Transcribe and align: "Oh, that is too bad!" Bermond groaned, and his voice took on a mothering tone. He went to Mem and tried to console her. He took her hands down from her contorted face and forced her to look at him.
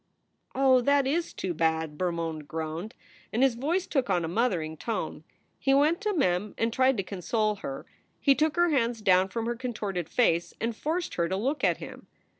"Oh, 0.55 0.81
that 0.81 1.05
is 1.05 1.31
too 1.31 1.53
bad!" 1.53 1.95
Bermond 1.95 2.47
groaned, 2.47 2.95
and 3.31 3.43
his 3.43 3.53
voice 3.53 3.85
took 3.85 4.09
on 4.09 4.25
a 4.25 4.27
mothering 4.27 4.75
tone. 4.75 5.23
He 5.59 5.75
went 5.75 6.01
to 6.01 6.13
Mem 6.15 6.55
and 6.57 6.73
tried 6.73 6.97
to 6.97 7.03
console 7.03 7.57
her. 7.57 7.85
He 8.19 8.33
took 8.33 8.55
her 8.55 8.69
hands 8.71 9.03
down 9.03 9.27
from 9.29 9.45
her 9.45 9.55
contorted 9.55 10.09
face 10.09 10.55
and 10.59 10.75
forced 10.75 11.13
her 11.13 11.29
to 11.29 11.37
look 11.37 11.63
at 11.63 11.77
him. 11.77 12.07